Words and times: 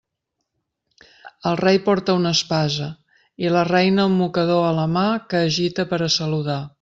El 1.49 1.57
Rei 1.59 1.77
porta 1.89 2.15
una 2.21 2.31
espasa 2.37 2.87
i 3.45 3.53
la 3.57 3.63
Reina 3.69 4.09
un 4.13 4.19
mocador 4.23 4.67
a 4.71 4.75
la 4.81 4.87
mà 4.99 5.07
que 5.35 5.47
agita 5.51 5.87
per 5.93 6.05
a 6.09 6.13
saludar. 6.19 6.61